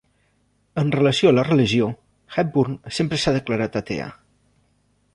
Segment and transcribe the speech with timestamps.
[0.83, 1.91] En relació amb la religió,
[2.39, 4.13] Hepburn sempre s'ha declarat atea.